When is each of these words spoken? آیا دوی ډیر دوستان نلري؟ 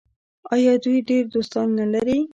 آیا 0.53 0.73
دوی 0.83 0.97
ډیر 1.09 1.23
دوستان 1.35 1.67
نلري؟ 1.79 2.19